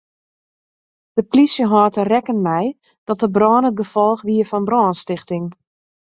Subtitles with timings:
[1.17, 2.67] De plysje hâldt der rekken mei
[3.07, 5.45] dat de brân it gefolch wie fan brânstichting.